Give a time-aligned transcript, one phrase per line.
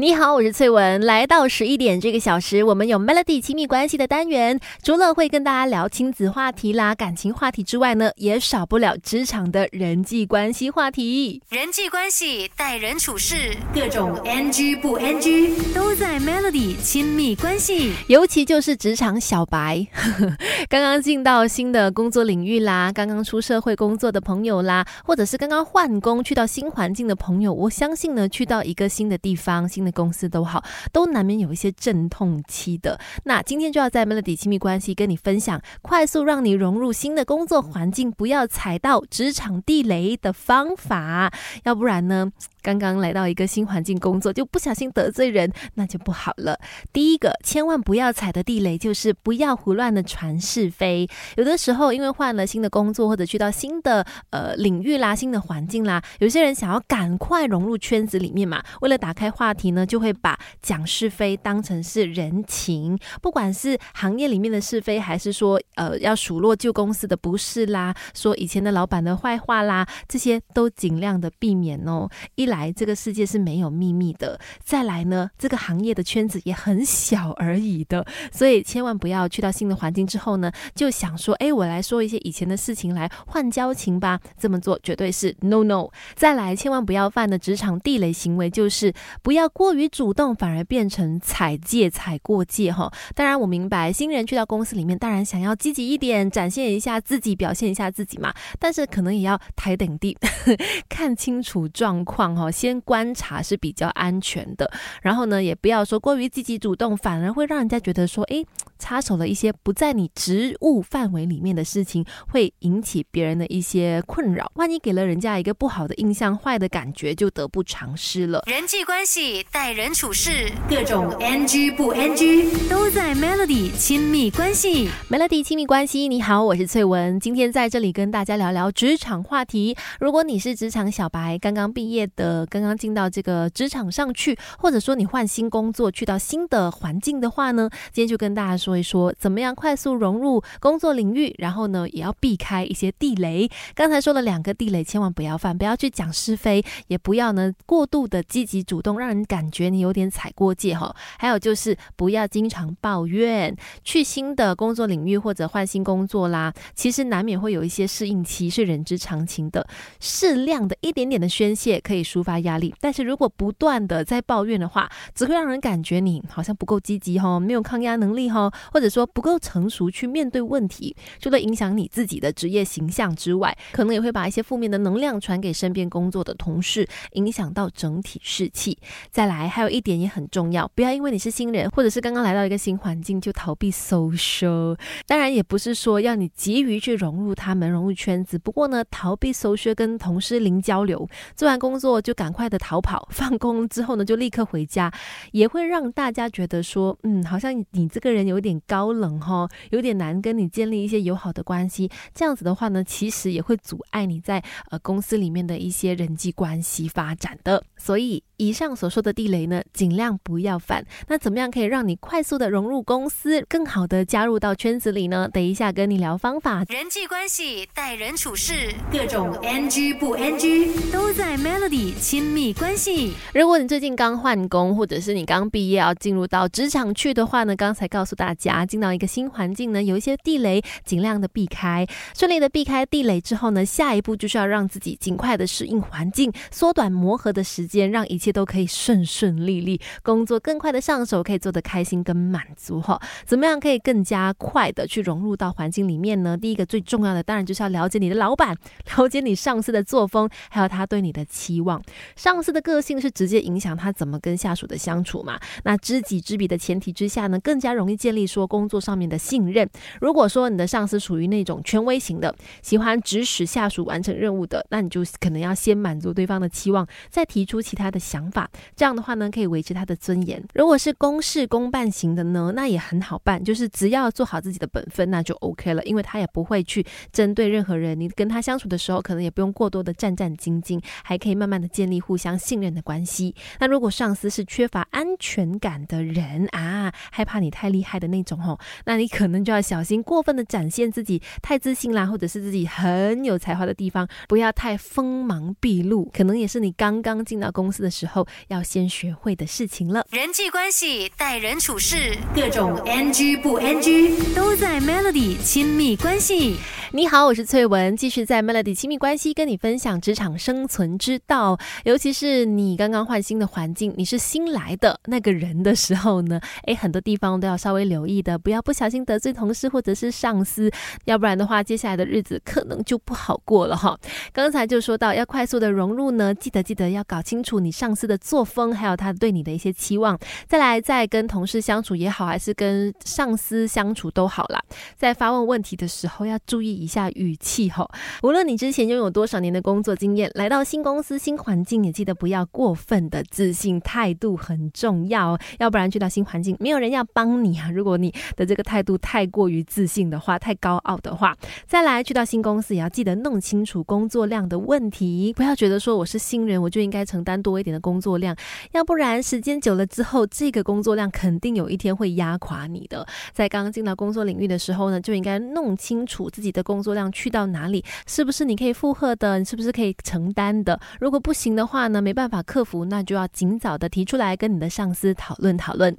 [0.00, 1.04] 你好，我是翠文。
[1.04, 11.42] 来到十一点这个小时，我们有 Melody 亲密关系的单元，除了会跟大家聊亲子话题啦、感情话题之外呢，也少不了职场的人际关系话题。
[11.48, 17.92] 人际关系、待人处事，各种 NG 不 NG 都在 Melody 亲密关系。
[18.06, 19.84] 尤其就是职场小白，
[20.70, 32.98] 刚刚进到新的工作领域啦，刚刚出社会工作的朋友啦，或者是刚刚换工去到新环境的朋友，我相信呢，去到一个新的地方、新的公司都好，都难免有一些阵痛期的。
[33.24, 41.32] 那今天就要在 Melody 亲密关系跟你分享，快速让你融入新的工作环境，不要踩到职场地雷的方法。
[41.64, 46.58] 要不然呢，刚刚来到一个新环境工作，就不小心得罪人，那就不好了。
[46.92, 51.08] 第一个，千万不要踩的地雷就是不要胡乱的传是非。
[51.36, 72.08] 有的时候，因为换了新的工作，或者去到新的呃领域啦、新的环境啦，有些人想要赶快融入圈子里面嘛，为了打开话题呢，就会把讲是非当成是人情，不管是行业里面的是非，还是说呃要数落旧公司的不是啦，说以前的老板的坏话啦，这些都尽量的避免哦。
[72.34, 84.20] 一来这个世界是没有秘密的，再来呢，这个行业的圈子也很小而已的，所以千万不要去到新的环境之后呢，就想说，哎，我来说一些以前的事情来换交情吧。
[84.38, 85.88] 这么做绝对是 no no。
[86.14, 92.92] 再来，千万不要犯的职场地雷行为就是不要过于主动，反而变成踩界、踩过界哈。
[93.14, 98.32] 当然，我明白新人去到公司里面，当然想要积极一点，展现一下自己，表现一下自己嘛。
[98.58, 100.16] 但是可能也要抬顶地，
[100.88, 104.70] 看清楚状况哦，先观察是比较安全的。
[105.02, 108.44] 然后呢，也不要说过于积极主动，反而会让人家觉得说，哎，
[108.78, 114.50] 插手了一些不在你职务范围里面的事情，会引起别人的一些困扰。
[114.54, 118.42] 万一给了人家一个不好的印象、坏的感觉，就得不偿失了。
[118.46, 124.88] 人际关系、待人处事，各种 NG 不 NG 都在 Melody 亲密关系。
[125.10, 129.76] Melody 亲密关系，你好，我是翠文，今天在这里跟大家聊聊职场话题。
[130.00, 143.48] 如果你是职场小白，刚刚毕业的，刚刚进到这个职场上去，或者说你换新工作，去到新的环境的话呢，今天就跟大家说一说，怎么样快速融入工作领域，然后呢，也要避开一些地雷。
[143.74, 150.94] 刚才说了两个地雷，千万不要犯，不要去讲是非，也不要呢过度的积极主动，让人感觉你有点踩过界哈。
[151.18, 159.66] 还有就是不要经常抱怨，去新的工作领域或者换新工作啦，其实难免会有一些适应期，是人之常情的。
[160.00, 170.94] 适量的一点点的宣泄可以抒发压力，但是如果不断的在抱怨的话，只会让人感觉你好像不够积极哈，没有抗压能力哈，或者说不够成熟去面对问题。
[171.20, 178.78] 除了影响你自己的职业形象之外，可能也会把一些负面的能量传给身边工作的同事，影响到整体士气。
[179.10, 184.78] 再来，还有一点也很重要，不要因为你是新人，或者是刚刚来到一个新环境就逃避 social。
[185.06, 188.38] 当然，也不是说要你急于去融入他们、融入圈子。
[188.38, 194.92] 不过呢，逃避 social 跟同事零交流，做完工作就赶快的逃跑， 放工之后呢就立刻回家，
[195.32, 201.90] 也会让大家觉得说，嗯，好像你这个人有点点高冷哈，有点难跟你建立一些友好的关系。
[202.14, 207.62] 这样子的话呢，其实也会阻碍你在呃公司里面的一些人际关系发展的。
[207.76, 210.84] 所以以上所说的地雷呢，尽量不要犯。
[211.08, 215.28] 那怎么样可以让你快速的融入公司，更好的加入到圈子里呢？
[215.32, 216.64] 等一下跟你聊方法。
[216.68, 223.14] 人际关系、待人处事，各种 NG 不 NG 都在 Melody 亲密关系。
[223.34, 231.84] 如果你最近刚换工，或者是你刚毕业要进入到职场去的话呢，刚才告诉大家，进到一个新环境呢，有一些地雷，尽量的避开。
[232.16, 243.00] 顺利的避开地雷之后呢，下一步就是要让自己尽快的适应环境，缩短磨合的时间，让一切都可以顺顺利利，工作更快的上手，可以做得开心跟满足哈。
[243.24, 246.36] 怎么样可以更加快的去融入到环境里面呢？
[246.36, 248.56] 第一个最重要的，当然就是要了解你的老板，
[248.96, 251.82] 了解你上司的作风，还有他对你的期望。
[252.16, 255.38] 上司的个性是直接影响他怎么跟下属的相处嘛？
[255.64, 259.68] 那知己知彼的前提之下呢，更加容易建立说工作上面的信任。
[260.00, 268.50] 如果说你的上司属于那种权威型的，喜欢指使下属完成任务的，那你就可能要先满足对方的期望，再提出其他的想想法。
[268.74, 270.42] 这样的话呢，可以维持他的尊严。
[270.54, 277.98] 如果是公事公办型的呢，那也很好办，就是只要做好自己的本分，那就 OK 了，因为他也不会去针对任何人。
[277.98, 283.34] 你跟他相处的时候，可能也不用过多的战战兢兢，还可以慢慢的建立互相信任的关系。
[283.60, 296.04] 那如果上司是缺乏安全感的人啊，害怕你太厉害的那种吼，那你可能就要小心过分的展现自己太自信啦，或者是自己很有才华的地方，不要太锋芒毕露。
[296.12, 300.04] 可能也是你刚刚进到公司的时候要先学会的事情了。
[300.10, 306.56] 人际关系、待人处事，各种 NG 不 NG 都在 Melody 亲密关系。
[306.90, 311.58] 你好，我是翠文，继续在 Melody 亲密关系跟你分享职场生存之道。
[311.84, 320.70] 尤其是你刚刚换新的环境，你是新来的那个人的时候呢，诶，很多地方都要稍微留意的，不要不小心得罪同事或者是上司，
[321.04, 323.98] 要不然的话，接下来的日子可能就不好过了哈。
[324.32, 330.16] 刚才就说到要快速的融入呢，记得记得要搞清楚你上司的作风，还有他对你的一些期望。
[330.46, 334.62] 再来，在跟同事相处也好，还是跟上司相处都好啦，
[334.96, 336.68] 在发问问题的时候要注意。
[336.78, 337.90] 一下语气吼，
[338.22, 347.70] 无论你之前拥有多少年的工作经验，来到新公司新环境，也记得不要过分的自信，态度很重要，要不然去到新环境，没有人要帮你啊。
[347.70, 351.34] 如果你的这个态度太过于自信的话，太高傲的话，
[351.66, 358.36] 再来去到新公司，也要记得弄清楚工作量的问题，不要觉得说我是新人，我就应该承担多一点的工工作量，
[358.72, 363.06] 要不然时间久了之后，这个工作量肯定有一天会压垮你的。
[363.32, 366.62] 在刚进到工作领域的时候呢，就应该弄清楚自己的。
[366.68, 369.38] 工作量去到哪里，是不是你可以负荷的？
[369.38, 370.78] 你是不是可以承担的？
[371.00, 375.96] 如果不行的话呢，没办法克服，那就要尽早的提出来跟你的上司讨论讨论。